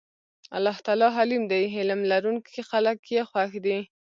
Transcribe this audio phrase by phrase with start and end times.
[0.57, 3.77] الله تعالی حليم دی حِلم لرونکي خلک ئي خوښ دي